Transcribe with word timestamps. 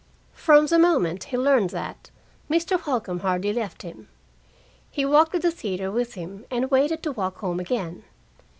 From 0.33 0.65
the 0.65 0.79
moment 0.79 1.25
he 1.25 1.37
learned 1.37 1.69
that, 1.69 2.09
Mr. 2.49 2.79
Holcombe 2.79 3.19
hardly 3.21 3.53
left 3.53 3.83
him. 3.83 4.07
He 4.89 5.05
walked 5.05 5.33
to 5.33 5.37
the 5.39 5.51
theater 5.51 5.91
with 5.91 6.15
him 6.15 6.43
and 6.49 6.71
waited 6.71 7.03
to 7.03 7.11
walk 7.11 7.37
home 7.37 7.59
again. 7.59 8.03